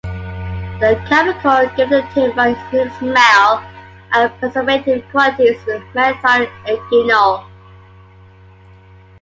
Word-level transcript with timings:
The 0.79 0.99
chemical 1.07 1.69
giving 1.75 2.01
the 2.01 2.11
timber 2.15 2.47
its 2.47 2.71
unique 2.73 2.91
smell 2.97 3.63
and 4.13 4.33
preservative 4.39 5.07
qualities 5.11 5.57
is 5.67 5.83
methyl 5.93 6.47
eugenol. 6.65 7.45